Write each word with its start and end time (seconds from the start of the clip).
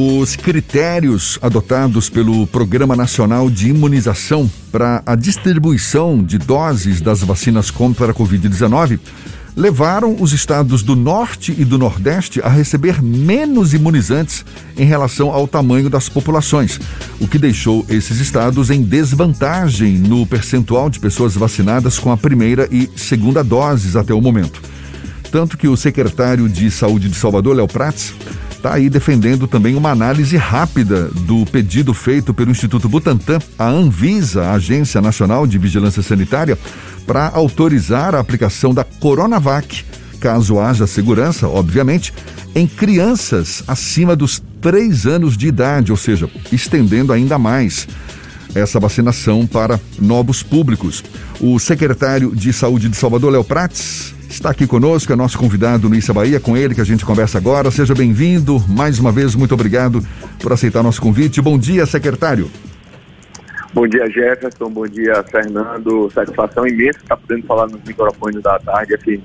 Os 0.00 0.36
critérios 0.36 1.40
adotados 1.42 2.08
pelo 2.08 2.46
Programa 2.46 2.94
Nacional 2.94 3.50
de 3.50 3.70
Imunização 3.70 4.48
para 4.70 5.02
a 5.04 5.16
distribuição 5.16 6.22
de 6.22 6.38
doses 6.38 7.00
das 7.00 7.20
vacinas 7.20 7.68
contra 7.68 8.12
a 8.12 8.14
Covid-19 8.14 9.00
levaram 9.56 10.16
os 10.20 10.32
estados 10.32 10.84
do 10.84 10.94
Norte 10.94 11.52
e 11.58 11.64
do 11.64 11.76
Nordeste 11.76 12.40
a 12.40 12.48
receber 12.48 13.02
menos 13.02 13.74
imunizantes 13.74 14.44
em 14.76 14.84
relação 14.84 15.32
ao 15.32 15.48
tamanho 15.48 15.90
das 15.90 16.08
populações, 16.08 16.78
o 17.18 17.26
que 17.26 17.36
deixou 17.36 17.84
esses 17.88 18.20
estados 18.20 18.70
em 18.70 18.84
desvantagem 18.84 19.98
no 19.98 20.24
percentual 20.24 20.88
de 20.88 21.00
pessoas 21.00 21.34
vacinadas 21.34 21.98
com 21.98 22.12
a 22.12 22.16
primeira 22.16 22.68
e 22.70 22.88
segunda 22.94 23.42
doses 23.42 23.96
até 23.96 24.14
o 24.14 24.20
momento. 24.20 24.62
Tanto 25.32 25.58
que 25.58 25.66
o 25.66 25.76
secretário 25.76 26.48
de 26.48 26.70
Saúde 26.70 27.08
de 27.08 27.16
Salvador, 27.16 27.56
Léo 27.56 27.66
Prats, 27.66 28.14
está 28.58 28.74
aí 28.74 28.90
defendendo 28.90 29.46
também 29.46 29.76
uma 29.76 29.90
análise 29.90 30.36
rápida 30.36 31.08
do 31.22 31.46
pedido 31.46 31.94
feito 31.94 32.34
pelo 32.34 32.50
Instituto 32.50 32.88
Butantan 32.88 33.38
à 33.56 33.68
Anvisa, 33.68 34.42
a 34.46 34.54
Agência 34.54 35.00
Nacional 35.00 35.46
de 35.46 35.56
Vigilância 35.58 36.02
Sanitária, 36.02 36.58
para 37.06 37.28
autorizar 37.28 38.16
a 38.16 38.20
aplicação 38.20 38.74
da 38.74 38.82
Coronavac, 38.82 39.84
caso 40.20 40.58
haja 40.58 40.88
segurança, 40.88 41.46
obviamente, 41.46 42.12
em 42.52 42.66
crianças 42.66 43.62
acima 43.68 44.16
dos 44.16 44.42
três 44.60 45.06
anos 45.06 45.36
de 45.36 45.46
idade, 45.46 45.92
ou 45.92 45.96
seja, 45.96 46.28
estendendo 46.50 47.12
ainda 47.12 47.38
mais 47.38 47.86
essa 48.54 48.80
vacinação 48.80 49.46
para 49.46 49.80
novos 49.98 50.42
públicos. 50.42 51.04
O 51.40 51.58
secretário 51.58 52.34
de 52.34 52.52
Saúde 52.52 52.88
de 52.88 52.96
Salvador, 52.96 53.32
Léo 53.32 53.44
Prates, 53.44 54.14
está 54.28 54.50
aqui 54.50 54.66
conosco, 54.66 55.12
é 55.12 55.16
nosso 55.16 55.38
convidado 55.38 55.88
no 55.88 55.94
Issa 55.94 56.12
Bahia, 56.12 56.40
com 56.40 56.56
ele 56.56 56.74
que 56.74 56.80
a 56.80 56.84
gente 56.84 57.04
conversa 57.04 57.38
agora. 57.38 57.70
Seja 57.70 57.94
bem-vindo. 57.94 58.62
Mais 58.68 58.98
uma 58.98 59.12
vez, 59.12 59.34
muito 59.34 59.54
obrigado 59.54 60.04
por 60.40 60.52
aceitar 60.52 60.82
nosso 60.82 61.00
convite. 61.00 61.40
Bom 61.40 61.58
dia, 61.58 61.86
secretário. 61.86 62.50
Bom 63.72 63.86
dia, 63.86 64.08
Jefferson. 64.10 64.70
Bom 64.70 64.86
dia, 64.86 65.24
Fernando. 65.30 66.10
Satisfação 66.12 66.66
imensa 66.66 66.98
estar 66.98 67.16
podendo 67.16 67.46
falar 67.46 67.66
nos 67.68 67.82
microfones 67.84 68.42
da 68.42 68.58
tarde 68.58 68.94
aqui. 68.94 69.20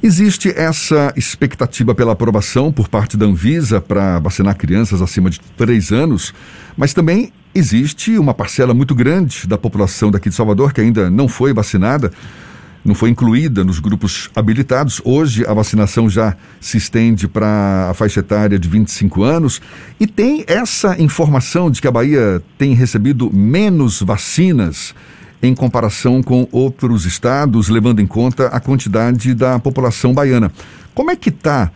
Existe 0.00 0.52
essa 0.56 1.12
expectativa 1.16 1.92
pela 1.92 2.12
aprovação 2.12 2.72
por 2.72 2.88
parte 2.88 3.16
da 3.16 3.26
Anvisa 3.26 3.80
para 3.80 4.20
vacinar 4.20 4.56
crianças 4.56 5.02
acima 5.02 5.28
de 5.28 5.40
3 5.56 5.90
anos, 5.90 6.32
mas 6.76 6.94
também 6.94 7.32
existe 7.54 8.18
uma 8.18 8.34
parcela 8.34 8.74
muito 8.74 8.94
grande 8.94 9.46
da 9.46 9.58
população 9.58 10.10
daqui 10.10 10.28
de 10.28 10.34
Salvador 10.34 10.72
que 10.72 10.80
ainda 10.80 11.10
não 11.10 11.28
foi 11.28 11.52
vacinada 11.52 12.10
não 12.84 12.94
foi 12.94 13.10
incluída 13.10 13.64
nos 13.64 13.80
grupos 13.80 14.30
habilitados. 14.34 15.00
Hoje 15.04 15.44
a 15.46 15.52
vacinação 15.52 16.08
já 16.08 16.36
se 16.60 16.78
estende 16.78 17.28
para 17.28 17.88
a 17.90 17.94
faixa 17.94 18.20
etária 18.20 18.58
de 18.58 18.68
25 18.68 19.22
anos 19.22 19.60
e 20.00 20.06
tem 20.06 20.44
essa 20.46 21.00
informação 21.00 21.70
de 21.70 21.80
que 21.80 21.88
a 21.88 21.90
Bahia 21.90 22.42
tem 22.56 22.72
recebido 22.74 23.30
menos 23.32 24.00
vacinas 24.00 24.94
em 25.42 25.54
comparação 25.54 26.22
com 26.22 26.48
outros 26.50 27.04
estados, 27.04 27.68
levando 27.68 28.00
em 28.00 28.06
conta 28.06 28.46
a 28.46 28.58
quantidade 28.58 29.34
da 29.34 29.58
população 29.58 30.12
baiana. 30.12 30.50
Como 30.94 31.10
é 31.10 31.16
que 31.16 31.28
está 31.28 31.70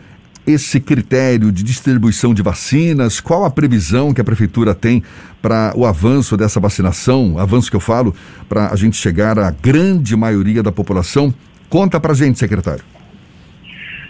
esse 0.45 0.79
critério 0.79 1.51
de 1.51 1.63
distribuição 1.63 2.33
de 2.33 2.41
vacinas? 2.41 3.19
Qual 3.19 3.45
a 3.45 3.49
previsão 3.49 4.13
que 4.13 4.21
a 4.21 4.23
prefeitura 4.23 4.75
tem 4.75 5.03
para 5.41 5.73
o 5.75 5.85
avanço 5.85 6.35
dessa 6.35 6.59
vacinação? 6.59 7.37
Avanço 7.37 7.69
que 7.69 7.75
eu 7.75 7.81
falo 7.81 8.13
para 8.47 8.71
a 8.71 8.75
gente 8.75 8.97
chegar 8.97 9.39
à 9.39 9.51
grande 9.51 10.15
maioria 10.15 10.61
da 10.61 10.71
população? 10.71 11.33
Conta 11.69 11.99
para 11.99 12.11
a 12.11 12.15
gente, 12.15 12.37
secretário. 12.37 12.83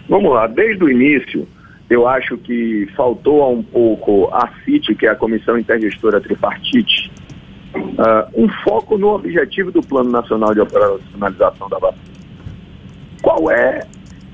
Vamos 0.09 0.33
lá, 0.33 0.47
desde 0.47 0.83
o 0.83 0.89
início, 0.89 1.47
eu 1.89 2.07
acho 2.07 2.37
que 2.37 2.87
faltou 2.95 3.53
um 3.53 3.63
pouco 3.63 4.29
a 4.33 4.49
CIT, 4.65 4.95
que 4.95 5.05
é 5.05 5.09
a 5.09 5.15
Comissão 5.15 5.57
Intergestora 5.57 6.19
Tripartite, 6.19 7.11
uh, 7.75 8.43
um 8.43 8.49
foco 8.63 8.97
no 8.97 9.09
objetivo 9.09 9.71
do 9.71 9.81
Plano 9.81 10.09
Nacional 10.09 10.53
de 10.53 10.59
Operacionalização 10.59 11.69
da 11.69 11.77
Vacina. 11.77 12.13
Qual 13.21 13.49
é 13.49 13.87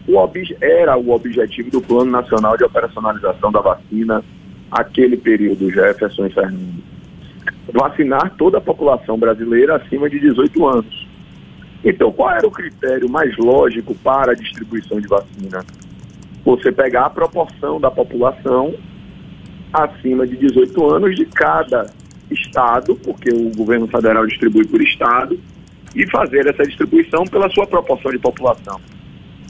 o 0.10 0.32
era 0.60 0.98
o 0.98 1.12
objetivo 1.12 1.70
do 1.70 1.82
Plano 1.82 2.10
Nacional 2.10 2.58
de 2.58 2.64
Operacionalização 2.64 3.52
da 3.52 3.62
Vacina, 3.62 4.24
aquele 4.72 5.16
período, 5.16 5.70
Jefferson 5.70 6.26
e 6.26 6.30
Fernando. 6.32 6.84
Vacinar 7.72 8.34
toda 8.36 8.58
a 8.58 8.62
população 8.62 9.18
brasileira 9.20 9.76
acima 9.76 10.10
de 10.10 10.20
18 10.20 10.68
anos. 10.68 11.08
Então, 11.84 12.12
qual 12.12 12.32
era 12.32 12.48
o 12.48 12.52
critério 12.52 13.08
mais 13.08 13.38
lógico 13.38 13.94
para 13.96 14.32
a 14.32 14.36
distribuição 14.36 15.00
de 15.00 15.08
vacina? 15.08 15.64
Você 16.44 16.72
pegar 16.72 17.06
a 17.06 17.10
proporção 17.10 17.80
da 17.80 17.92
população 17.92 18.74
acima 19.72 20.26
de 20.26 20.36
18 20.38 20.90
anos 20.90 21.16
de 21.16 21.26
cada 21.26 21.86
estado, 22.32 22.96
porque 22.96 23.30
o 23.30 23.56
governo 23.56 23.88
federal 23.88 24.26
distribui 24.26 24.66
por 24.68 24.82
estado, 24.82 25.40
e 25.96 26.10
fazer 26.10 26.48
essa 26.48 26.64
distribuição 26.64 27.26
pela 27.26 27.50
sua 27.50 27.68
proporção 27.68 28.12
de 28.12 28.20
população. 28.20 28.80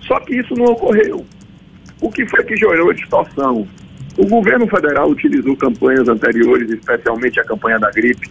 Só 0.10 0.20
que 0.22 0.36
isso 0.36 0.56
não 0.56 0.66
ocorreu. 0.66 1.24
O 2.02 2.12
que 2.12 2.26
foi 2.26 2.44
que 2.44 2.58
gerou 2.58 2.92
distorção? 2.92 3.68
O 4.18 4.28
governo 4.28 4.68
federal 4.68 5.08
utilizou 5.08 5.56
campanhas 5.56 6.10
anteriores, 6.10 6.68
especialmente 6.72 7.40
a 7.40 7.44
campanha 7.44 7.78
da 7.78 7.92
gripe, 7.92 8.28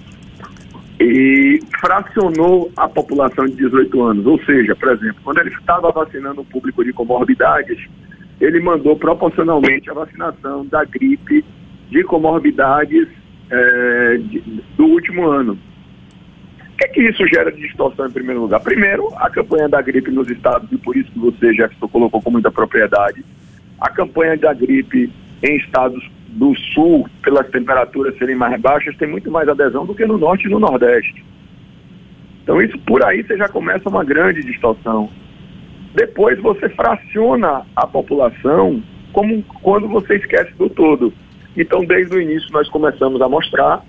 e 0.98 1.60
fracionou 1.80 2.72
a 2.76 2.88
população 2.88 3.46
de 3.46 3.54
18 3.54 4.02
anos. 4.02 4.26
Ou 4.26 4.42
seja, 4.44 4.74
por 4.74 4.90
exemplo, 4.90 5.20
quando 5.22 5.38
ele 5.38 5.50
estava 5.50 5.92
vacinando 5.92 6.40
o 6.40 6.44
público 6.44 6.84
de 6.84 6.92
comorbidades, 6.92 7.78
ele 8.40 8.58
mandou 8.58 8.96
proporcionalmente 8.96 9.88
a 9.88 9.94
vacinação 9.94 10.66
da 10.66 10.84
gripe 10.84 11.44
de 11.88 12.02
comorbidades 12.02 13.06
é, 13.50 14.16
de, 14.18 14.40
do 14.76 14.84
último 14.84 15.28
ano 15.28 15.56
que, 16.78 16.84
é 16.84 16.88
que 16.88 17.02
isso 17.02 17.26
gera 17.26 17.50
de 17.50 17.60
distorção 17.60 18.06
em 18.06 18.12
primeiro 18.12 18.40
lugar? 18.40 18.60
Primeiro, 18.60 19.08
a 19.16 19.28
campanha 19.28 19.68
da 19.68 19.82
gripe 19.82 20.12
nos 20.12 20.30
estados, 20.30 20.70
e 20.70 20.78
por 20.78 20.96
isso 20.96 21.10
que 21.10 21.18
você, 21.18 21.52
Jefferson, 21.52 21.88
colocou 21.88 22.22
com 22.22 22.30
muita 22.30 22.52
propriedade, 22.52 23.24
a 23.80 23.90
campanha 23.90 24.36
da 24.36 24.54
gripe 24.54 25.12
em 25.42 25.56
estados 25.56 26.08
do 26.28 26.54
sul, 26.72 27.08
pelas 27.22 27.48
temperaturas 27.50 28.16
serem 28.16 28.36
mais 28.36 28.60
baixas, 28.60 28.96
tem 28.96 29.08
muito 29.08 29.30
mais 29.30 29.48
adesão 29.48 29.84
do 29.84 29.94
que 29.94 30.06
no 30.06 30.18
norte 30.18 30.46
e 30.46 30.50
no 30.50 30.60
nordeste. 30.60 31.24
Então 32.42 32.62
isso 32.62 32.78
por 32.78 33.04
aí 33.04 33.24
você 33.24 33.36
já 33.36 33.48
começa 33.48 33.88
uma 33.88 34.04
grande 34.04 34.42
distorção. 34.42 35.10
Depois 35.94 36.40
você 36.40 36.68
fraciona 36.68 37.66
a 37.74 37.86
população 37.86 38.82
como 39.12 39.42
quando 39.62 39.88
você 39.88 40.16
esquece 40.16 40.52
do 40.54 40.70
todo. 40.70 41.12
Então 41.56 41.84
desde 41.84 42.16
o 42.16 42.20
início 42.20 42.50
nós 42.52 42.68
começamos 42.68 43.20
a 43.20 43.28
mostrar 43.28 43.84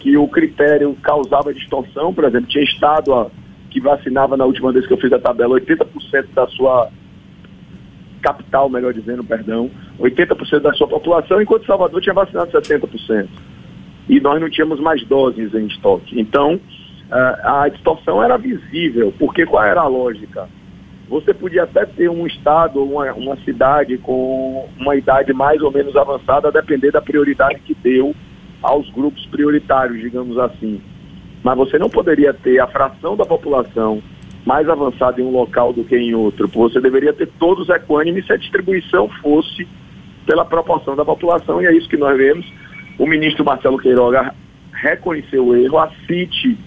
que 0.00 0.16
o 0.16 0.26
critério 0.26 0.96
causava 1.02 1.54
distorção, 1.54 2.12
por 2.12 2.24
exemplo, 2.24 2.48
tinha 2.48 2.64
estado 2.64 3.14
a, 3.14 3.30
que 3.70 3.80
vacinava 3.80 4.36
na 4.36 4.44
última 4.44 4.72
vez 4.72 4.86
que 4.86 4.92
eu 4.92 4.98
fiz 4.98 5.12
a 5.12 5.18
tabela 5.18 5.60
80% 5.60 5.86
da 6.34 6.46
sua 6.48 6.90
capital, 8.22 8.68
melhor 8.68 8.92
dizendo, 8.92 9.22
perdão, 9.22 9.70
80% 9.98 10.60
da 10.60 10.72
sua 10.72 10.88
população, 10.88 11.40
enquanto 11.40 11.66
Salvador 11.66 12.00
tinha 12.00 12.14
vacinado 12.14 12.50
70%. 12.50 13.28
E 14.08 14.20
nós 14.20 14.40
não 14.40 14.50
tínhamos 14.50 14.80
mais 14.80 15.04
doses 15.06 15.54
em 15.54 15.66
estoque. 15.66 16.18
Então, 16.18 16.58
a 17.10 17.68
distorção 17.68 18.22
era 18.22 18.36
visível, 18.36 19.14
porque 19.18 19.46
qual 19.46 19.64
era 19.64 19.82
a 19.82 19.86
lógica? 19.86 20.48
Você 21.08 21.34
podia 21.34 21.64
até 21.64 21.84
ter 21.84 22.08
um 22.08 22.26
estado, 22.26 22.82
uma, 22.82 23.12
uma 23.12 23.36
cidade 23.38 23.98
com 23.98 24.68
uma 24.78 24.96
idade 24.96 25.32
mais 25.32 25.60
ou 25.60 25.70
menos 25.70 25.94
avançada, 25.96 26.48
a 26.48 26.52
depender 26.52 26.90
da 26.90 27.02
prioridade 27.02 27.60
que 27.60 27.74
deu 27.74 28.14
aos 28.62 28.88
grupos 28.90 29.24
prioritários, 29.26 30.00
digamos 30.00 30.38
assim. 30.38 30.80
Mas 31.42 31.56
você 31.56 31.78
não 31.78 31.88
poderia 31.88 32.34
ter 32.34 32.60
a 32.60 32.66
fração 32.66 33.16
da 33.16 33.24
população 33.24 34.02
mais 34.44 34.68
avançada 34.68 35.20
em 35.20 35.24
um 35.24 35.30
local 35.30 35.72
do 35.72 35.84
que 35.84 35.96
em 35.96 36.14
outro. 36.14 36.48
Você 36.48 36.80
deveria 36.80 37.12
ter 37.12 37.28
todos 37.38 37.68
equânimes 37.68 38.26
se 38.26 38.32
a 38.32 38.36
distribuição 38.36 39.08
fosse 39.20 39.66
pela 40.26 40.44
proporção 40.44 40.94
da 40.94 41.04
população, 41.04 41.60
e 41.62 41.66
é 41.66 41.74
isso 41.74 41.88
que 41.88 41.96
nós 41.96 42.16
vemos. 42.16 42.46
O 42.98 43.06
ministro 43.06 43.44
Marcelo 43.44 43.78
Queiroga 43.78 44.34
reconheceu 44.72 45.46
o 45.46 45.56
erro, 45.56 45.78
a 45.78 45.90
CIT 46.06 46.58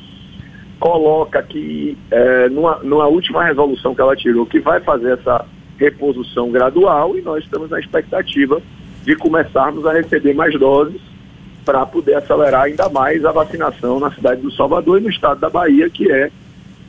coloca 0.79 1.41
que, 1.43 1.97
é, 2.11 2.49
numa, 2.49 2.77
numa 2.83 3.07
última 3.07 3.43
resolução 3.43 3.95
que 3.95 4.01
ela 4.01 4.15
tirou, 4.15 4.45
que 4.45 4.59
vai 4.59 4.81
fazer 4.81 5.13
essa 5.13 5.45
reposição 5.77 6.51
gradual, 6.51 7.17
e 7.17 7.21
nós 7.21 7.43
estamos 7.43 7.69
na 7.69 7.79
expectativa 7.79 8.61
de 9.03 9.15
começarmos 9.15 9.85
a 9.85 9.93
receber 9.93 10.33
mais 10.33 10.57
doses 10.59 11.01
para 11.65 11.85
poder 11.85 12.15
acelerar 12.15 12.63
ainda 12.63 12.89
mais 12.89 13.23
a 13.25 13.31
vacinação 13.31 13.99
na 13.99 14.11
cidade 14.11 14.41
do 14.41 14.51
Salvador 14.51 14.99
e 14.99 15.03
no 15.03 15.09
estado 15.09 15.39
da 15.39 15.49
Bahia, 15.49 15.89
que 15.89 16.11
é 16.11 16.29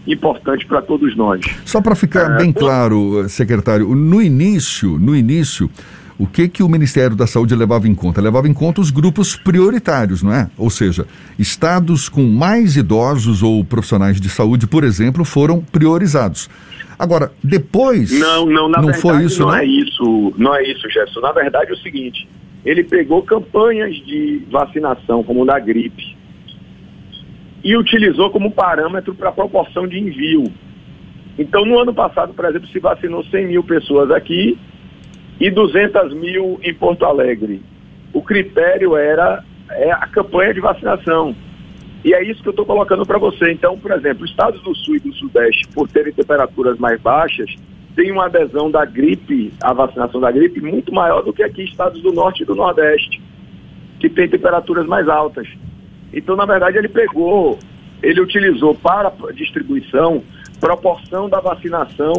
importante 0.07 0.67
para 0.67 0.83
todos 0.83 1.17
nós. 1.17 1.41
Só 1.65 1.81
para 1.81 1.95
ficar 1.95 2.33
é, 2.33 2.37
bem 2.37 2.53
claro, 2.53 3.29
secretário, 3.29 3.95
no 3.95 4.21
início, 4.21 4.99
no 4.99 5.17
início, 5.17 5.71
o 6.19 6.27
que 6.27 6.49
que 6.49 6.63
o 6.63 6.69
Ministério 6.69 7.17
da 7.17 7.27
Saúde 7.27 7.55
levava 7.55 7.89
em 7.89 7.95
conta? 7.95 8.21
Levava 8.21 8.47
em 8.49 8.55
conta 8.55 8.81
os 8.81 8.91
grupos 8.91 9.35
prioritários, 9.35 10.23
não 10.23 10.33
é? 10.33 10.49
Ou 10.57 10.71
seja, 10.71 11.07
estados 11.39 12.09
com 12.09 12.23
mais 12.25 12.77
idosos 12.77 13.43
ou 13.43 13.65
profissionais 13.65 14.21
de 14.21 14.29
saúde, 14.29 14.67
por 14.67 14.85
exemplo, 14.85 15.25
foram 15.25 15.61
priorizados. 15.61 16.49
Agora, 16.97 17.33
depois 17.43 18.13
não, 18.13 18.47
não, 18.47 18.69
na 18.69 18.79
não 18.79 18.85
verdade, 18.85 19.03
foi 19.03 19.25
isso, 19.25 19.41
não, 19.41 19.49
não 19.49 19.55
é 19.57 19.65
isso, 19.65 20.35
não 20.37 20.55
é 20.55 20.63
isso, 20.63 20.89
Jefferson. 20.89 21.21
Na 21.21 21.33
verdade 21.33 21.71
é 21.71 21.75
o 21.75 21.79
seguinte: 21.79 22.29
ele 22.65 22.83
pegou 22.83 23.23
campanhas 23.23 23.95
de 23.95 24.43
vacinação, 24.51 25.23
como 25.23 25.45
da 25.45 25.59
gripe, 25.59 26.17
e 27.63 27.77
utilizou 27.77 28.31
como 28.31 28.51
parâmetro 28.51 29.15
para 29.15 29.29
a 29.29 29.33
proporção 29.33 29.87
de 29.87 29.99
envio. 29.99 30.45
Então, 31.39 31.65
no 31.65 31.79
ano 31.79 31.93
passado, 31.93 32.33
por 32.33 32.45
exemplo, 32.45 32.69
se 32.69 32.79
vacinou 32.79 33.25
100 33.25 33.47
mil 33.47 33.65
pessoas 33.65 34.11
aqui 34.11 34.59
e 35.41 35.51
200 35.51 36.15
mil 36.15 36.59
em 36.63 36.73
Porto 36.75 37.05
Alegre. 37.05 37.61
O 38.13 38.23
critério 38.23 38.97
era 38.97 39.43
é 39.71 39.91
a 39.91 40.07
campanha 40.07 40.55
de 40.55 40.61
vacinação. 40.61 41.35
E 42.05 42.13
é 42.13 42.23
isso 42.23 42.43
que 42.43 42.49
eu 42.49 42.53
estou 42.53 42.67
colocando 42.67 43.05
para 43.07 43.19
você. 43.19 43.51
Então, 43.51 43.79
por 43.79 43.91
exemplo, 43.91 44.25
estados 44.25 44.63
do 44.63 44.75
Sul 44.75 44.97
e 44.97 45.01
do 45.01 45.13
Sudeste, 45.15 45.67
por 45.69 45.89
terem 45.89 46.13
temperaturas 46.13 46.79
mais 46.79 47.01
baixas, 47.01 47.55
tem 47.95 48.11
uma 48.11 48.27
adesão 48.27 48.71
da 48.71 48.85
gripe, 48.85 49.53
a 49.63 49.73
vacinação 49.73 50.21
da 50.21 50.31
gripe, 50.31 50.61
muito 50.61 50.93
maior 50.93 51.23
do 51.23 51.33
que 51.33 51.43
aqui 51.43 51.65
estados 51.65 52.03
do 52.03 52.13
Norte 52.13 52.43
e 52.43 52.47
do 52.47 52.55
Nordeste, 52.55 53.23
que 54.01 54.09
tem 54.09 54.29
temperaturas 54.29 54.87
mais 54.87 55.09
altas. 55.09 55.47
Então, 56.13 56.37
na 56.37 56.45
verdade, 56.45 56.79
ele 56.79 56.89
pegou, 56.89 57.59
ele 58.03 58.21
utilizou 58.21 58.75
para 58.75 59.13
distribuição 59.33 60.23
proporção 60.61 61.29
da 61.29 61.41
vacinação 61.41 62.15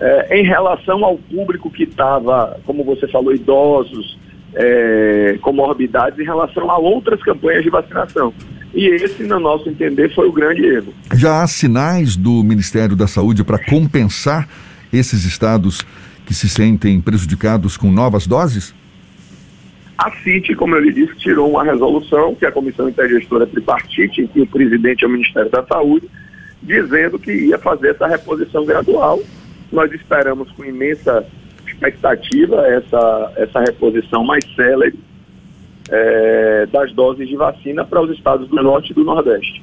eh, 0.00 0.40
em 0.40 0.44
relação 0.44 1.04
ao 1.04 1.16
público 1.16 1.70
que 1.70 1.84
estava, 1.84 2.58
como 2.64 2.84
você 2.84 3.06
falou, 3.08 3.34
idosos, 3.34 4.18
eh, 4.54 5.38
comorbidades, 5.40 6.18
em 6.18 6.24
relação 6.24 6.70
a 6.70 6.78
outras 6.78 7.22
campanhas 7.22 7.62
de 7.62 7.70
vacinação. 7.70 8.32
E 8.74 8.88
esse, 8.88 9.22
no 9.22 9.40
nosso 9.40 9.68
entender, 9.68 10.14
foi 10.14 10.28
o 10.28 10.32
grande 10.32 10.64
erro. 10.66 10.92
Já 11.14 11.42
há 11.42 11.46
sinais 11.46 12.16
do 12.16 12.42
Ministério 12.42 12.94
da 12.94 13.06
Saúde 13.06 13.42
para 13.42 13.58
compensar 13.58 14.48
esses 14.96 15.24
estados 15.24 15.84
que 16.24 16.34
se 16.34 16.48
sentem 16.48 17.00
prejudicados 17.00 17.76
com 17.76 17.90
novas 17.90 18.26
doses? 18.26 18.74
A 19.96 20.10
CIT, 20.10 20.54
como 20.56 20.74
eu 20.74 20.80
lhe 20.80 20.92
disse, 20.92 21.16
tirou 21.16 21.50
uma 21.50 21.64
resolução, 21.64 22.34
que 22.34 22.44
é 22.44 22.48
a 22.48 22.52
Comissão 22.52 22.88
Intergestora 22.88 23.46
Tripartite, 23.46 24.22
em 24.22 24.26
que 24.26 24.40
o 24.42 24.46
presidente 24.46 25.04
é 25.04 25.08
o 25.08 25.10
Ministério 25.10 25.50
da 25.50 25.64
Saúde, 25.64 26.06
dizendo 26.62 27.18
que 27.18 27.32
ia 27.32 27.58
fazer 27.58 27.90
essa 27.90 28.06
reposição 28.06 28.66
gradual. 28.66 29.22
Nós 29.72 29.90
esperamos 29.92 30.50
com 30.52 30.64
imensa 30.64 31.24
expectativa 31.66 32.66
essa, 32.66 33.32
essa 33.36 33.60
reposição 33.60 34.22
mais 34.22 34.44
célere 34.54 34.98
é, 35.90 36.66
das 36.70 36.92
doses 36.92 37.28
de 37.28 37.36
vacina 37.36 37.84
para 37.84 38.02
os 38.02 38.10
estados 38.10 38.48
do 38.48 38.56
Norte 38.56 38.90
e 38.90 38.94
do 38.94 39.04
Nordeste. 39.04 39.62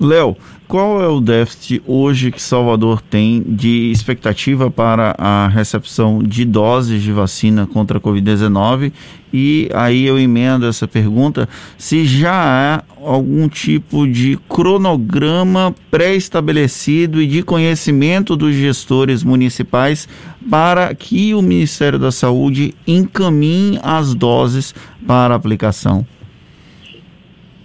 Léo, 0.00 0.34
qual 0.66 1.02
é 1.02 1.08
o 1.08 1.20
déficit 1.20 1.82
hoje 1.86 2.32
que 2.32 2.40
Salvador 2.40 3.02
tem 3.02 3.42
de 3.46 3.90
expectativa 3.90 4.70
para 4.70 5.14
a 5.18 5.46
recepção 5.48 6.22
de 6.22 6.44
doses 6.46 7.02
de 7.02 7.12
vacina 7.12 7.66
contra 7.66 7.98
a 7.98 8.00
Covid-19? 8.00 8.92
E 9.30 9.68
aí 9.74 10.06
eu 10.06 10.18
emendo 10.18 10.66
essa 10.66 10.88
pergunta: 10.88 11.46
se 11.76 12.06
já 12.06 12.32
há 12.32 12.82
algum 13.04 13.46
tipo 13.46 14.06
de 14.08 14.38
cronograma 14.48 15.74
pré-estabelecido 15.90 17.20
e 17.20 17.26
de 17.26 17.42
conhecimento 17.42 18.36
dos 18.36 18.54
gestores 18.54 19.22
municipais 19.22 20.08
para 20.48 20.94
que 20.94 21.34
o 21.34 21.42
Ministério 21.42 21.98
da 21.98 22.10
Saúde 22.10 22.74
encaminhe 22.86 23.78
as 23.82 24.14
doses 24.14 24.74
para 25.06 25.34
aplicação? 25.34 26.06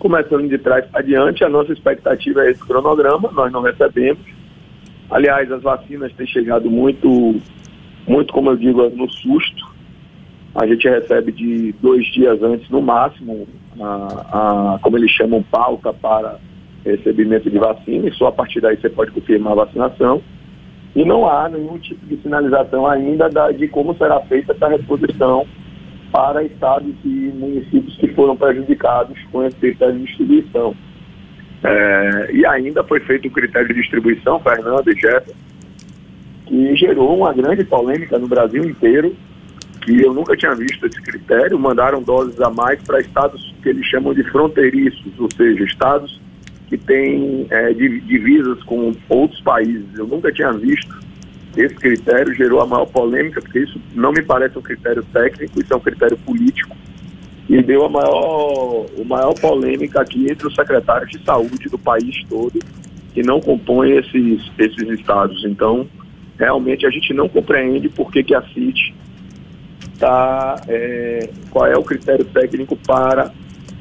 Começando 0.06 0.48
de 0.48 0.60
trás 0.60 0.86
para 0.86 1.02
diante, 1.02 1.44
a 1.44 1.50
nossa 1.50 1.74
expectativa 1.74 2.46
é 2.46 2.52
esse 2.52 2.64
cronograma, 2.64 3.32
nós 3.32 3.52
não 3.52 3.64
recebemos. 3.64 4.24
Aliás, 5.10 5.52
as 5.52 5.64
vacinas 5.64 6.14
têm 6.14 6.28
chegado 6.28 6.70
muito, 6.70 7.42
muito, 8.08 8.32
como 8.32 8.52
eu 8.52 8.56
digo, 8.56 8.88
no 8.92 9.10
susto. 9.10 9.66
A 10.54 10.68
gente 10.68 10.88
recebe 10.88 11.32
de 11.32 11.74
dois 11.82 12.06
dias 12.14 12.40
antes, 12.44 12.70
no 12.70 12.84
máximo, 12.84 13.48
a, 13.82 14.76
a, 14.76 14.80
como 14.80 14.96
eles 14.96 15.10
chamam, 15.10 15.42
pauta 15.42 15.92
para 15.92 16.38
recebimento 16.86 17.50
de 17.50 17.58
vacina, 17.58 18.08
e 18.08 18.14
só 18.14 18.28
a 18.28 18.32
partir 18.32 18.62
daí 18.62 18.78
você 18.78 18.92
pode 18.92 19.10
confirmar 19.10 19.54
a 19.54 19.66
vacinação. 19.66 20.22
E 20.96 21.04
não 21.04 21.28
há 21.28 21.50
nenhum 21.50 21.80
tipo 21.80 22.06
de 22.06 22.22
sinalização 22.22 22.86
ainda 22.86 23.28
da, 23.28 23.52
de 23.52 23.68
como 23.70 23.98
será 23.98 24.20
feita 24.22 24.52
essa 24.52 24.68
reposição 24.68 25.48
para 26.16 26.46
estados 26.46 26.96
e 27.04 27.34
municípios 27.36 27.98
que 27.98 28.08
foram 28.14 28.38
prejudicados 28.38 29.20
com 29.34 29.44
esse 29.44 29.58
critério 29.58 29.96
de 29.96 30.06
distribuição. 30.06 30.74
É, 31.62 32.30
e 32.32 32.46
ainda 32.46 32.86
foi 32.86 33.02
feito 33.02 33.28
o 33.28 33.32
critério 33.32 33.68
de 33.68 33.74
distribuição, 33.74 34.40
Fernando 34.40 34.90
e 34.90 34.96
Jefferson, 34.96 35.34
que 36.46 36.74
gerou 36.78 37.18
uma 37.18 37.34
grande 37.34 37.66
polêmica 37.66 38.18
no 38.18 38.30
Brasil 38.30 38.64
inteiro, 38.64 39.14
que 39.82 40.02
eu 40.02 40.14
nunca 40.14 40.38
tinha 40.38 40.56
visto 40.56 40.86
esse 40.86 41.02
critério, 41.02 41.60
mandaram 41.60 42.02
doses 42.02 42.40
a 42.40 42.50
mais 42.50 42.82
para 42.82 43.02
estados 43.02 43.54
que 43.62 43.68
eles 43.68 43.86
chamam 43.86 44.14
de 44.14 44.24
fronteiriços, 44.32 45.20
ou 45.20 45.28
seja, 45.36 45.66
estados 45.66 46.22
que 46.70 46.78
têm 46.78 47.46
é, 47.50 47.74
divisas 47.74 48.64
com 48.64 48.94
outros 49.10 49.42
países. 49.42 49.86
Eu 49.98 50.08
nunca 50.08 50.32
tinha 50.32 50.54
visto 50.54 50.96
esse 51.58 51.76
critério 51.76 52.34
gerou 52.34 52.62
a 52.62 52.66
maior 52.66 52.86
polêmica, 52.86 53.42
porque 53.42 53.60
isso 53.60 53.80
não 53.94 54.12
me 54.12 54.22
parece 54.22 54.58
um 54.58 54.62
critério 54.62 55.04
técnico, 55.14 55.62
isso 55.62 55.74
é 55.74 55.76
um 55.76 55.80
critério 55.80 56.18
político, 56.18 56.76
e 57.48 57.62
deu 57.62 57.86
a 57.86 57.90
maior, 57.90 58.86
a 59.00 59.04
maior 59.06 59.34
polêmica 59.34 60.02
aqui 60.02 60.30
entre 60.30 60.48
os 60.48 60.56
secretários 60.56 61.12
de 61.12 61.24
saúde 61.24 61.70
do 61.70 61.78
país 61.78 62.24
todo, 62.28 62.60
que 63.14 63.22
não 63.22 63.40
compõem 63.40 63.98
esses, 63.98 64.52
esses 64.58 65.00
estados. 65.00 65.44
Então, 65.46 65.88
realmente 66.38 66.86
a 66.86 66.90
gente 66.90 67.14
não 67.14 67.30
compreende 67.30 67.88
por 67.88 68.12
que, 68.12 68.24
que 68.24 68.36
a 68.36 68.42
CIT 68.42 68.94
está. 69.94 70.62
É, 70.68 71.30
qual 71.50 71.66
é 71.66 71.78
o 71.78 71.84
critério 71.84 72.26
técnico 72.26 72.76
para 72.76 73.32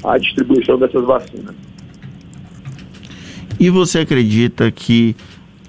a 0.03 0.17
distribuição 0.17 0.77
dessas 0.77 1.03
vacinas. 1.05 1.55
E 3.59 3.69
você 3.69 3.99
acredita 3.99 4.71
que 4.71 5.15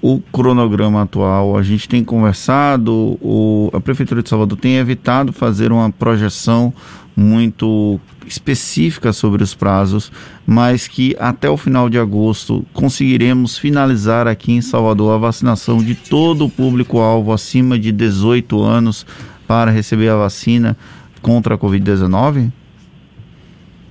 o 0.01 0.19
cronograma 0.31 1.01
atual. 1.01 1.57
A 1.57 1.63
gente 1.63 1.87
tem 1.87 2.03
conversado, 2.03 3.17
o, 3.21 3.69
a 3.73 3.79
Prefeitura 3.79 4.21
de 4.21 4.29
Salvador 4.29 4.57
tem 4.57 4.77
evitado 4.77 5.33
fazer 5.33 5.71
uma 5.71 5.91
projeção 5.91 6.73
muito 7.15 7.99
específica 8.27 9.11
sobre 9.11 9.41
os 9.41 9.55
prazos, 9.55 10.11
mas 10.45 10.87
que 10.87 11.15
até 11.17 11.49
o 11.49 11.57
final 11.57 11.89
de 11.89 11.97
agosto 11.97 12.63
conseguiremos 12.73 13.57
finalizar 13.57 14.27
aqui 14.27 14.51
em 14.51 14.61
Salvador 14.61 15.15
a 15.15 15.17
vacinação 15.17 15.79
de 15.79 15.95
todo 15.95 16.45
o 16.45 16.49
público-alvo 16.49 17.33
acima 17.33 17.79
de 17.79 17.91
18 17.91 18.61
anos 18.61 19.05
para 19.47 19.71
receber 19.71 20.09
a 20.09 20.17
vacina 20.17 20.77
contra 21.21 21.55
a 21.55 21.57
Covid-19? 21.57 22.51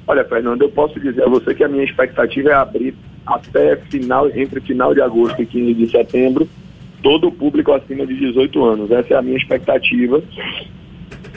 Olha, 0.06 0.25
Fernando, 0.25 0.62
eu 0.62 0.71
posso 0.71 1.00
dizer 1.00 1.25
a 1.25 1.28
você 1.28 1.52
que 1.52 1.64
a 1.64 1.69
minha 1.69 1.83
expectativa 1.83 2.50
é 2.50 2.54
abrir 2.54 2.95
até 3.26 3.76
final, 3.76 4.28
entre 4.35 4.61
final 4.61 4.95
de 4.95 5.00
agosto 5.00 5.42
e 5.42 5.47
15 5.47 5.75
de 5.75 5.90
setembro, 5.90 6.49
todo 7.02 7.28
o 7.28 7.33
público 7.33 7.73
acima 7.73 8.06
de 8.06 8.14
18 8.14 8.64
anos. 8.64 8.90
Essa 8.90 9.14
é 9.14 9.16
a 9.16 9.23
minha 9.23 9.37
expectativa. 9.37 10.23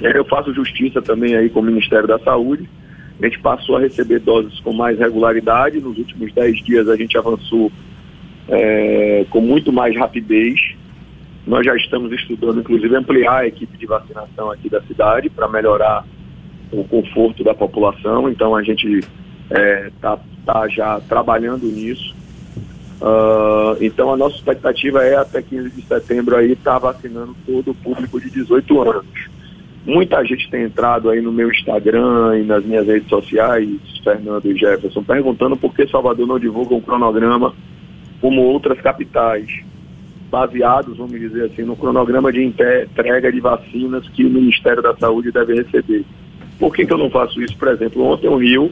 Eu 0.01 0.23
faço 0.25 0.53
justiça 0.53 1.01
também 1.01 1.35
aí 1.35 1.49
com 1.49 1.59
o 1.59 1.63
Ministério 1.63 2.07
da 2.07 2.19
Saúde. 2.19 2.69
A 3.21 3.25
gente 3.25 3.39
passou 3.39 3.75
a 3.75 3.81
receber 3.81 4.19
doses 4.19 4.59
com 4.61 4.71
mais 4.71 4.97
regularidade. 4.97 5.81
Nos 5.81 5.97
últimos 5.97 6.31
10 6.33 6.63
dias 6.63 6.87
a 6.87 6.95
gente 6.95 7.17
avançou 7.17 7.71
é, 8.47 9.25
com 9.29 9.41
muito 9.41 9.73
mais 9.73 9.95
rapidez. 9.97 10.59
Nós 11.45 11.65
já 11.65 11.75
estamos 11.75 12.11
estudando, 12.13 12.59
inclusive, 12.59 12.95
ampliar 12.95 13.39
a 13.39 13.47
equipe 13.47 13.77
de 13.77 13.85
vacinação 13.85 14.51
aqui 14.51 14.69
da 14.69 14.81
cidade 14.83 15.29
para 15.29 15.47
melhorar 15.49 16.05
o 16.71 16.83
conforto 16.83 17.43
da 17.43 17.53
população. 17.53 18.29
Então 18.29 18.55
a 18.55 18.63
gente 18.63 19.01
está 19.49 19.59
é, 19.59 19.91
tá, 19.99 20.19
tá 20.45 20.67
já 20.67 20.99
trabalhando 21.01 21.65
nisso. 21.65 22.15
Uh, 23.01 23.81
então 23.81 24.11
a 24.11 24.17
nossa 24.17 24.35
expectativa 24.35 25.03
é 25.03 25.15
até 25.15 25.41
15 25.41 25.69
de 25.69 25.81
setembro 25.83 26.35
aí 26.35 26.51
estar 26.51 26.73
tá 26.73 26.91
vacinando 26.91 27.35
todo 27.45 27.71
o 27.71 27.75
público 27.75 28.19
de 28.19 28.29
18 28.29 28.81
anos. 28.81 29.29
Muita 29.85 30.23
gente 30.25 30.49
tem 30.51 30.63
entrado 30.63 31.09
aí 31.09 31.21
no 31.21 31.31
meu 31.31 31.49
Instagram 31.49 32.37
e 32.37 32.43
nas 32.43 32.63
minhas 32.65 32.85
redes 32.85 33.07
sociais, 33.07 33.79
Fernando 34.03 34.45
e 34.45 34.55
Jefferson, 34.55 35.01
perguntando 35.01 35.55
por 35.55 35.73
que 35.73 35.87
Salvador 35.87 36.27
não 36.27 36.37
divulga 36.37 36.75
um 36.75 36.81
cronograma 36.81 37.53
como 38.19 38.41
outras 38.41 38.79
capitais, 38.81 39.49
baseados, 40.29 40.97
vamos 40.97 41.17
dizer 41.17 41.45
assim, 41.45 41.63
no 41.63 41.77
cronograma 41.77 42.31
de 42.31 42.43
entrega 42.43 43.31
de 43.31 43.39
vacinas 43.39 44.07
que 44.09 44.25
o 44.25 44.29
Ministério 44.29 44.83
da 44.83 44.95
Saúde 44.97 45.31
deve 45.31 45.55
receber. 45.55 46.05
Por 46.59 46.75
que, 46.75 46.85
que 46.85 46.93
eu 46.93 46.97
não 46.97 47.09
faço 47.09 47.41
isso? 47.41 47.57
Por 47.57 47.69
exemplo, 47.69 48.03
ontem 48.03 48.27
o 48.27 48.35
Rio 48.35 48.71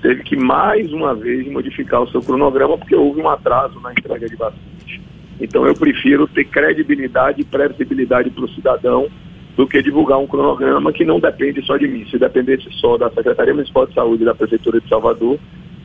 teve 0.00 0.22
que 0.22 0.36
mais 0.36 0.92
uma 0.92 1.14
vez 1.14 1.46
modificar 1.48 2.02
o 2.02 2.10
seu 2.10 2.22
cronograma 2.22 2.78
porque 2.78 2.94
houve 2.94 3.20
um 3.20 3.28
atraso 3.28 3.80
na 3.80 3.92
entrega 3.92 4.28
de 4.28 4.36
vacinas. 4.36 5.00
Então 5.40 5.66
eu 5.66 5.74
prefiro 5.74 6.26
ter 6.26 6.44
credibilidade 6.44 7.40
e 7.40 7.44
previsibilidade 7.44 8.30
para 8.30 8.44
o 8.44 8.48
cidadão 8.50 9.08
do 9.56 9.66
que 9.66 9.82
divulgar 9.82 10.18
um 10.18 10.26
cronograma 10.26 10.92
que 10.92 11.04
não 11.04 11.18
depende 11.18 11.64
só 11.64 11.76
de 11.76 11.88
mim. 11.88 12.06
Se 12.10 12.18
dependesse 12.18 12.68
só 12.72 12.96
da 12.96 13.10
Secretaria 13.10 13.54
Municipal 13.54 13.86
de 13.86 13.94
Saúde 13.94 14.22
e 14.22 14.26
da 14.26 14.34
Prefeitura 14.34 14.80
de 14.80 14.88
Salvador, 14.88 15.38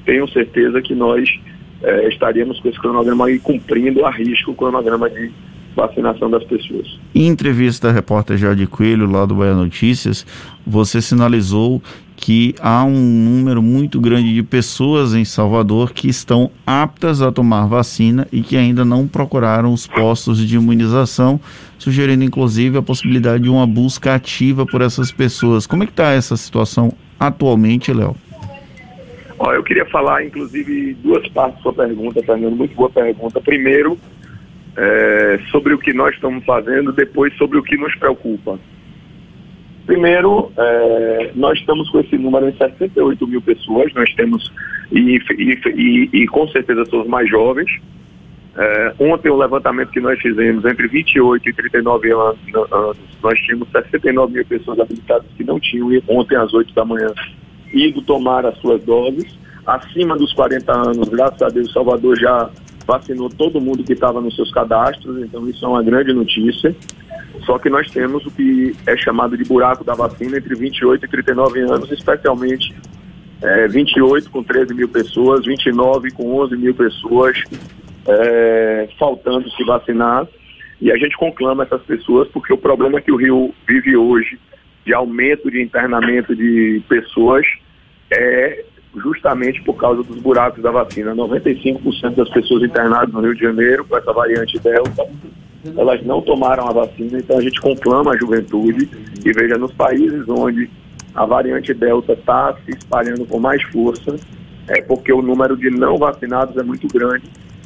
tenho 0.06 0.28
certeza 0.30 0.82
que 0.82 0.94
nós 0.94 1.28
eh, 1.82 2.08
estaríamos 2.10 2.60
com 2.60 2.70
esse 2.70 2.80
cronograma 2.80 3.26
aí 3.26 3.40
cumprindo 3.40 4.06
a 4.06 4.12
risco 4.12 4.52
o 4.52 4.56
cronograma 4.56 5.10
de 5.10 5.32
vacinação 5.76 6.30
das 6.30 6.44
pessoas. 6.44 7.00
Em 7.14 7.28
entrevista 7.28 7.90
à 7.90 7.92
repórter 7.92 8.38
Jardim 8.38 8.66
Coelho, 8.66 9.10
lá 9.10 9.26
do 9.26 9.36
Bahia 9.36 9.54
Notícias, 9.54 10.26
você 10.66 11.02
sinalizou 11.02 11.82
que 12.16 12.56
há 12.62 12.84
um 12.86 13.00
número 13.00 13.62
muito 13.62 14.00
grande 14.00 14.34
de 14.34 14.44
pessoas 14.44 15.14
em 15.14 15.26
Salvador 15.26 15.92
que 15.92 16.08
estão 16.08 16.50
aptas 16.66 17.22
a 17.22 17.32
tomar 17.32 17.66
vacina 17.66 18.28
e 18.32 18.42
que 18.42 18.56
ainda 18.56 18.86
não 18.86 19.08
procuraram 19.08 19.74
os 19.74 19.88
postos 19.88 20.38
de 20.38 20.56
imunização, 20.56 21.40
sugerindo 21.78 22.24
inclusive 22.24 22.78
a 22.78 22.82
possibilidade 22.82 23.44
de 23.44 23.50
uma 23.50 23.68
busca 23.68 24.16
ativa 24.16 24.66
por 24.66 24.82
essas 24.82 25.12
pessoas. 25.12 25.68
Como 25.68 25.84
é 25.84 25.86
que 25.86 25.92
está 25.92 26.12
essa 26.12 26.38
situação 26.38 26.94
atualmente, 27.20 27.92
Léo? 27.92 28.16
eu 29.52 29.64
queria 29.64 29.86
falar, 29.88 30.24
inclusive, 30.26 30.94
duas 31.04 31.28
partes 31.30 31.58
da 31.58 31.64
sua 31.64 31.74
pergunta, 31.74 32.24
Fernando. 32.24 32.56
Muito 32.56 32.76
boa 32.76 32.90
pergunta. 32.90 33.42
Primeiro, 33.42 33.98
é, 34.76 35.40
sobre 35.52 35.74
o 35.74 35.78
que 35.78 35.94
nós 35.94 36.16
estamos 36.16 36.44
fazendo, 36.46 36.92
depois 36.92 37.36
sobre 37.38 37.58
o 37.58 37.64
que 37.64 37.78
nos 37.78 37.96
preocupa. 37.96 38.60
Primeiro, 39.86 40.52
é, 40.58 41.32
nós 41.36 41.60
estamos 41.60 41.90
com 41.90 42.00
esse 42.00 42.18
número 42.18 42.52
de 42.52 42.58
68 42.58 43.28
mil 43.28 43.42
pessoas, 43.42 43.94
nós 43.94 44.14
temos, 44.16 44.52
e, 44.92 45.18
e, 45.38 45.60
e, 45.76 46.10
e 46.14 46.28
com 46.28 46.48
certeza 46.48 46.86
são 46.86 47.02
os 47.02 47.08
mais 47.08 47.30
jovens. 47.30 47.70
É, 48.56 48.94
ontem, 49.00 49.30
o 49.30 49.38
levantamento 49.38 49.90
que 49.90 50.00
nós 50.00 50.20
fizemos, 50.22 50.64
entre 50.64 50.88
28 50.88 51.50
e 51.50 51.54
39 51.54 52.12
anos, 52.14 52.38
anos, 52.72 52.98
nós 53.22 53.40
tínhamos 53.40 53.68
69 53.70 54.34
mil 54.34 54.46
pessoas 54.46 54.80
habilitadas 54.80 55.26
que 55.36 55.44
não 55.44 55.60
tinham, 55.60 55.90
ontem 56.08 56.38
às 56.38 56.54
8 56.54 56.74
da 56.74 56.86
manhã, 56.86 57.12
ido 57.74 58.02
tomar 58.04 58.46
as 58.46 58.58
suas 58.60 58.84
doses. 58.84 59.38
Acima 59.66 60.16
dos 60.16 60.32
40 60.34 60.72
anos, 60.72 61.10
graças 61.10 61.42
a 61.42 61.50
Deus, 61.50 61.72
Salvador 61.74 62.18
já 62.20 62.50
vacinou 62.86 63.30
todo 63.30 63.62
mundo 63.62 63.84
que 63.84 63.94
estava 63.94 64.22
nos 64.22 64.36
seus 64.36 64.52
cadastros, 64.52 65.24
então 65.24 65.48
isso 65.48 65.66
é 65.66 65.68
uma 65.68 65.84
grande 65.84 66.14
notícia. 66.14 66.76
Só 67.46 67.58
que 67.58 67.70
nós 67.70 67.90
temos 67.90 68.26
o 68.26 68.32
que 68.32 68.76
é 68.86 68.96
chamado 68.96 69.38
de 69.38 69.44
buraco 69.44 69.84
da 69.84 69.94
vacina 69.94 70.38
entre 70.38 70.56
28 70.56 71.06
e 71.06 71.08
39 71.08 71.60
anos, 71.62 71.92
especialmente 71.92 72.74
é, 73.42 73.68
28 73.68 74.30
com 74.30 74.44
13 74.44 74.74
mil 74.74 74.88
pessoas, 74.88 75.46
29 75.46 76.12
com 76.12 76.36
11 76.42 76.56
mil 76.56 76.74
pessoas 76.74 77.42
é, 78.08 78.90
faltando 78.98 79.50
se 79.52 79.64
vacinar. 79.64 80.28
E 80.80 80.92
a 80.92 80.98
gente 80.98 81.18
conclama 81.18 81.64
essas 81.64 81.82
pessoas 81.84 82.28
porque 82.30 82.54
o 82.54 82.58
problema 82.58 83.02
que 83.02 83.12
o 83.12 83.16
Rio 83.16 83.54
vive 83.68 83.96
hoje 83.96 84.40
de 84.86 84.94
aumento 84.94 85.50
de 85.50 85.62
internamento 85.62 86.36
de 86.36 86.82
pessoas 86.88 87.46
é 88.12 88.66
justamente 88.96 89.62
por 89.64 89.76
causa 89.76 90.04
dos 90.04 90.20
buracos 90.20 90.62
da 90.62 90.72
vacina. 90.72 91.16
95% 91.16 92.16
das 92.16 92.30
pessoas 92.30 92.64
internadas 92.64 93.14
no 93.14 93.22
Rio 93.22 93.36
de 93.36 93.42
Janeiro 93.42 93.86
com 93.86 93.98
essa 93.98 94.14
variante 94.14 94.60
Delta 94.60 95.08
elas 95.78 96.06
não 96.06 96.22
tomaram 96.22 96.68
a 96.68 96.74
vacina, 96.74 97.20
então 97.20 97.38
a 97.38 97.42
gente 97.42 97.60
conclama 97.62 98.12
a 98.12 98.18
juventude 98.18 98.90
e 99.24 99.32
veja 99.32 99.58
nos 99.58 99.72
países 99.72 100.28
onde 100.28 100.70
a 101.16 101.26
variante 101.26 101.74
Delta 101.74 102.14
está 102.14 102.56
se 102.66 102.72
espalhando 102.72 103.26
com 103.26 103.40
mais 103.40 103.62
força, 103.64 104.16
é 104.68 104.82
porque 104.82 105.14
o 105.14 105.22
número 105.22 105.56
de 105.56 105.70
não 105.70 105.98
vacinados 105.98 106.58
é 106.58 106.64
muito 106.64 106.88
grande. 106.88 107.24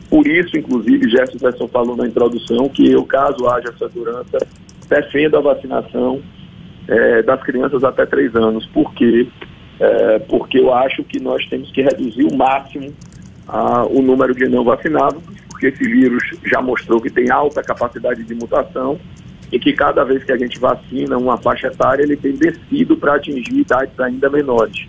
Por 0.09 0.27
isso, 0.27 0.57
inclusive, 0.57 1.09
Jefferson 1.09 1.67
falou 1.67 1.95
na 1.95 2.07
introdução 2.07 2.69
que 2.69 2.91
eu, 2.91 3.03
caso 3.03 3.47
haja 3.47 3.73
segurança, 3.77 4.37
defendo 4.87 5.37
a 5.37 5.41
vacinação 5.41 6.21
é, 6.87 7.21
das 7.23 7.41
crianças 7.43 7.83
até 7.83 8.05
3 8.05 8.35
anos. 8.35 8.65
Por 8.67 8.93
quê? 8.93 9.27
É, 9.79 10.19
porque 10.19 10.59
eu 10.59 10.73
acho 10.73 11.03
que 11.03 11.19
nós 11.19 11.45
temos 11.47 11.71
que 11.71 11.81
reduzir 11.81 12.23
o 12.23 12.35
máximo 12.35 12.93
a, 13.47 13.85
o 13.85 14.01
número 14.01 14.33
de 14.33 14.47
não 14.47 14.63
vacinados, 14.63 15.21
porque 15.49 15.67
esse 15.67 15.83
vírus 15.83 16.23
já 16.45 16.61
mostrou 16.61 16.99
que 16.99 17.09
tem 17.09 17.29
alta 17.29 17.63
capacidade 17.63 18.23
de 18.23 18.33
mutação 18.33 18.99
e 19.51 19.59
que 19.59 19.73
cada 19.73 20.03
vez 20.03 20.23
que 20.23 20.31
a 20.31 20.37
gente 20.37 20.59
vacina 20.59 21.17
uma 21.17 21.37
faixa 21.37 21.67
etária, 21.67 22.03
ele 22.03 22.17
tem 22.17 22.33
descido 22.33 22.97
para 22.97 23.15
atingir 23.15 23.59
idades 23.59 23.97
ainda 23.99 24.29
menores. 24.29 24.85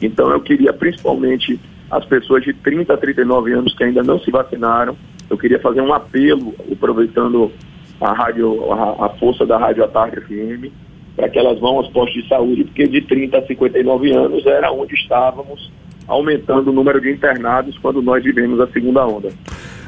Então 0.00 0.30
eu 0.30 0.40
queria 0.40 0.72
principalmente 0.72 1.60
as 1.90 2.04
pessoas 2.04 2.44
de 2.44 2.52
30 2.52 2.94
a 2.94 2.96
39 2.96 3.52
anos 3.52 3.74
que 3.74 3.84
ainda 3.84 4.02
não 4.02 4.18
se 4.20 4.30
vacinaram, 4.30 4.96
eu 5.28 5.36
queria 5.36 5.60
fazer 5.60 5.80
um 5.80 5.92
apelo, 5.92 6.54
aproveitando 6.72 7.52
a 8.00 8.12
rádio, 8.12 8.72
a, 8.72 9.06
a 9.06 9.08
força 9.10 9.44
da 9.44 9.58
Rádio 9.58 9.84
à 9.84 9.88
Tarde 9.88 10.20
FM, 10.20 10.72
para 11.18 11.28
que 11.28 11.36
elas 11.36 11.58
vão 11.58 11.78
aos 11.78 11.88
postos 11.88 12.22
de 12.22 12.28
saúde, 12.28 12.62
porque 12.62 12.86
de 12.86 13.00
30 13.00 13.38
a 13.38 13.44
59 13.44 14.12
anos 14.12 14.46
era 14.46 14.70
onde 14.70 14.94
estávamos 14.94 15.68
aumentando 16.06 16.70
o 16.70 16.72
número 16.72 17.00
de 17.00 17.10
internados 17.10 17.76
quando 17.78 18.00
nós 18.00 18.22
vivemos 18.22 18.60
a 18.60 18.68
segunda 18.68 19.04
onda. 19.04 19.30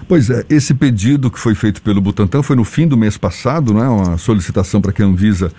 Pois 0.09 0.29
é, 0.29 0.45
esse 0.51 0.75
pedido 0.75 1.31
que 1.31 1.39
foi 1.39 1.55
feito 1.55 1.81
pelo 1.83 2.01
Butantan 2.01 2.43
foi 2.43 2.57
no 2.57 2.65
fim 2.65 2.89
do 2.89 2.97
mês 2.97 3.17
passado, 3.17 3.73
não 3.73 3.81
é? 3.81 3.89
Uma 3.89 4.19
solicitação 4.19 4.81
para 4.81 4.93
que 4.93 5.05
a 5.05 5.07
Anvisa 5.07 5.53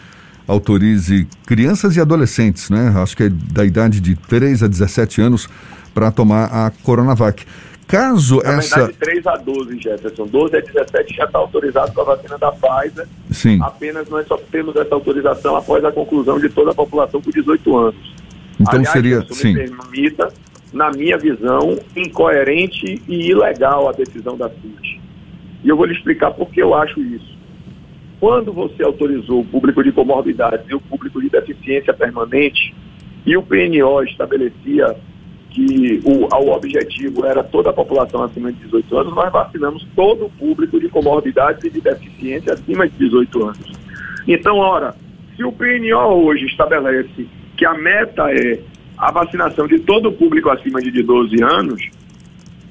autorize 0.46 1.26
crianças 1.46 1.96
e 1.96 2.02
adolescentes, 2.02 2.70
né? 2.70 2.94
Acho 2.98 3.16
que 3.16 3.24
é 3.24 3.30
da 3.30 3.64
idade 3.64 4.02
de 4.02 4.14
3 4.16 4.64
a 4.64 4.68
17 4.68 5.22
anos 5.22 5.48
para 5.94 6.12
tomar 6.12 6.46
a 6.48 6.70
Coronavac. 6.84 7.46
Caso 7.92 8.42
Na 8.42 8.54
essa. 8.54 8.88
Verdade, 8.88 8.98
3 9.00 9.28
a 9.28 9.36
12, 9.36 9.80
Jefferson. 9.82 10.26
12 10.26 10.56
a 10.56 10.62
17 10.62 11.14
já 11.14 11.26
está 11.26 11.40
autorizado 11.40 11.92
com 11.92 12.02
a 12.02 12.04
vacina 12.06 12.38
da 12.38 12.52
Pfizer. 12.54 13.08
Sim. 13.30 13.60
Apenas 13.62 14.10
nós 14.10 14.26
só 14.28 14.38
temos 14.38 14.78
essa 14.78 14.96
autorização 14.96 15.58
após 15.58 15.84
a 15.84 15.92
conclusão 15.92 16.40
de 16.40 16.48
toda 16.48 16.72
a 16.72 16.74
população 16.74 17.22
com 17.22 17.30
18 17.30 17.78
anos. 17.78 18.16
Então 18.58 18.76
Aliás, 18.76 18.92
seria. 18.92 19.26
Sim. 19.30 19.54
Me 19.54 19.70
permita, 19.70 20.30
na 20.72 20.90
minha 20.92 21.18
visão, 21.18 21.78
incoerente 21.94 23.02
e 23.10 23.30
ilegal 23.30 23.90
a 23.90 23.92
decisão 23.92 24.38
da 24.38 24.48
CIT. 24.50 25.02
E 25.62 25.68
eu 25.68 25.76
vou 25.76 25.86
lhe 25.86 25.94
explicar 25.94 26.32
por 26.32 26.50
que 26.50 26.62
eu 26.62 26.74
acho 26.74 26.98
isso. 27.02 27.38
Quando 28.22 28.54
você 28.54 28.84
autorizou 28.84 29.42
o 29.42 29.46
público 29.46 29.84
de 29.84 29.92
comorbidades 29.92 30.66
e 30.70 30.74
o 30.74 30.80
público 30.80 31.22
de 31.22 31.30
deficiência 31.30 31.94
permanente, 31.94 32.74
e 33.26 33.36
o 33.36 33.44
PNO 33.44 34.04
estabelecia 34.04 34.96
que 35.52 36.02
o, 36.06 36.34
o 36.34 36.52
objetivo 36.52 37.26
era 37.26 37.44
toda 37.44 37.70
a 37.70 37.74
população 37.74 38.24
acima 38.24 38.52
de 38.52 38.60
18 38.60 38.98
anos, 38.98 39.16
nós 39.16 39.32
vacinamos 39.32 39.86
todo 39.96 40.26
o 40.26 40.30
público 40.32 40.80
de 40.80 40.88
comorbidades 40.88 41.64
e 41.66 41.70
de 41.70 41.82
deficiência 41.82 42.54
acima 42.54 42.88
de 42.88 42.98
18 42.98 43.44
anos. 43.44 43.72
Então, 44.28 44.58
ora, 44.58 44.96
se 45.36 45.44
o 45.44 45.52
PNO 45.52 46.26
hoje 46.26 46.46
estabelece 46.46 47.28
que 47.58 47.66
a 47.66 47.74
meta 47.74 48.32
é 48.32 48.60
a 48.98 49.12
vacinação 49.12 49.68
de 49.68 49.80
todo 49.80 50.10
o 50.10 50.14
público 50.14 50.50
acima 50.50 50.80
de 50.82 51.04
12 51.04 51.44
anos, 51.44 51.82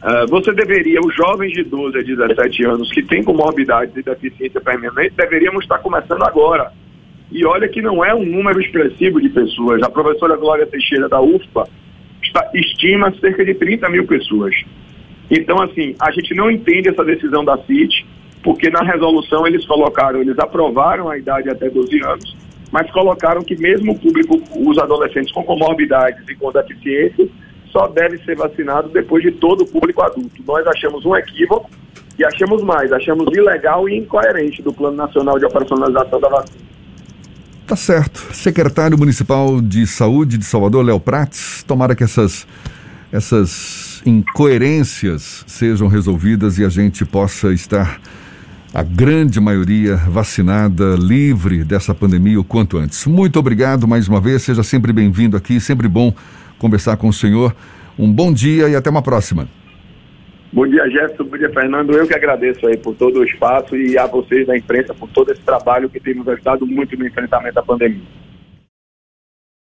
uh, 0.03 0.27
você 0.29 0.53
deveria, 0.53 1.01
os 1.01 1.15
jovens 1.15 1.53
de 1.53 1.65
12 1.65 1.99
a 1.99 2.03
17 2.03 2.65
anos 2.65 2.91
que 2.93 3.03
têm 3.03 3.23
comorbidades 3.23 3.95
e 3.97 4.03
deficiência 4.03 4.61
permanente, 4.61 5.15
deveríamos 5.17 5.65
estar 5.65 5.79
começando 5.79 6.23
agora. 6.23 6.73
E 7.31 7.45
olha 7.45 7.69
que 7.69 7.83
não 7.83 8.05
é 8.05 8.15
um 8.15 8.25
número 8.25 8.61
expressivo 8.61 9.21
de 9.21 9.29
pessoas. 9.29 9.83
A 9.83 9.91
professora 9.91 10.37
Glória 10.37 10.67
Teixeira 10.67 11.09
da 11.09 11.21
UFPA 11.21 11.69
estima 12.55 13.13
cerca 13.21 13.45
de 13.45 13.55
30 13.55 13.89
mil 13.89 14.07
pessoas. 14.07 14.55
Então, 15.31 15.61
assim, 15.63 15.95
a 16.01 16.11
gente 16.11 16.35
não 16.35 16.51
entende 16.51 16.89
essa 16.89 17.05
decisão 17.05 17.45
da 17.45 17.57
CIT, 17.59 18.07
porque 18.43 18.69
na 18.71 18.83
resolução 18.83 19.47
eles 19.47 19.65
colocaram, 19.67 20.21
eles 20.21 20.39
aprovaram 20.39 21.09
a 21.09 21.19
idade 21.19 21.49
até 21.49 21.69
12 21.69 22.03
anos, 22.03 22.37
mas 22.73 22.91
colocaram 22.91 23.43
que 23.43 23.57
mesmo 23.57 23.93
o 23.93 23.99
público, 23.99 24.41
os 24.57 24.79
adolescentes 24.79 25.33
com 25.33 25.45
comorbidades 25.45 26.29
e 26.29 26.35
com 26.35 26.51
deficiência, 26.51 27.29
só 27.71 27.87
deve 27.87 28.19
ser 28.19 28.37
vacinado 28.37 28.89
depois 28.89 29.23
de 29.23 29.31
todo 29.33 29.63
o 29.63 29.67
público 29.67 30.03
adulto. 30.03 30.43
Nós 30.47 30.67
achamos 30.67 31.05
um 31.07 31.15
equívoco 31.15 31.71
e 32.19 32.25
achamos 32.25 32.63
mais, 32.63 32.93
achamos 32.93 33.27
ilegal 33.37 33.89
e 33.89 33.97
incoerente 33.97 34.63
do 34.63 34.73
Plano 34.73 34.97
Nacional 34.97 35.39
de 35.39 35.45
Operacionalização 35.45 36.21
da 36.21 36.29
Vacina. 36.29 36.70
Tá 37.71 37.77
certo. 37.77 38.35
Secretário 38.35 38.99
Municipal 38.99 39.61
de 39.61 39.87
Saúde 39.87 40.37
de 40.37 40.45
Salvador, 40.45 40.85
Léo 40.85 40.99
Prates, 40.99 41.63
tomara 41.65 41.95
que 41.95 42.03
essas, 42.03 42.45
essas 43.13 44.03
incoerências 44.05 45.45
sejam 45.47 45.87
resolvidas 45.87 46.59
e 46.59 46.65
a 46.65 46.69
gente 46.69 47.05
possa 47.05 47.53
estar 47.53 48.01
a 48.75 48.83
grande 48.83 49.39
maioria 49.39 49.95
vacinada, 49.95 50.97
livre 50.97 51.63
dessa 51.63 51.95
pandemia 51.95 52.41
o 52.41 52.45
quanto 52.45 52.77
antes. 52.77 53.07
Muito 53.07 53.39
obrigado 53.39 53.87
mais 53.87 54.09
uma 54.09 54.21
vez, 54.21 54.43
seja 54.43 54.65
sempre 54.65 54.93
bem-vindo 54.93 55.37
aqui, 55.37 55.61
sempre 55.61 55.87
bom 55.87 56.13
conversar 56.59 56.97
com 56.97 57.07
o 57.07 57.13
senhor. 57.13 57.55
Um 57.97 58.13
bom 58.13 58.33
dia 58.33 58.69
e 58.69 58.75
até 58.75 58.91
uma 58.91 59.01
próxima. 59.01 59.47
Bom 60.53 60.67
dia, 60.67 60.89
Jefferson. 60.91 61.25
Bom 61.25 61.39
dia, 61.39 61.49
Fernando. 61.51 61.93
Eu 61.93 62.09
que 62.09 62.15
agradeço 62.15 62.67
aí 62.67 62.77
por 62.77 62.97
todo 62.97 63.21
o 63.21 63.25
espaço 63.25 63.77
e 63.77 63.97
a 63.97 64.07
vocês 64.07 64.49
da 64.49 64.57
imprensa 64.57 64.93
por 64.93 65.09
todo 65.09 65.31
esse 65.31 65.41
trabalho 65.43 65.89
que 65.89 66.01
temos 66.01 66.27
ajudado 66.27 66.67
muito 66.67 66.97
no 66.99 67.07
enfrentamento 67.07 67.55
da 67.55 67.63
pandemia. 67.63 68.03